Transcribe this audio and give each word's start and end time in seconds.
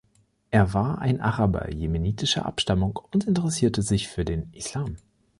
Er 0.49 0.73
war 0.73 0.97
ein 0.97 1.21
Araber 1.21 1.71
jemenitischer 1.71 2.47
Abstammung 2.47 2.97
und 3.13 3.25
interessierte 3.27 3.83
sich 3.83 4.07
für 4.07 4.25
den 4.25 4.51
Islam. 4.51 4.95